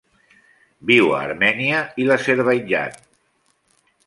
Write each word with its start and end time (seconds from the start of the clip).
Viu 0.91 1.11
a 1.11 1.19
Armènia 1.27 1.83
i 2.05 2.09
l'Azerbaidjan. 2.09 2.97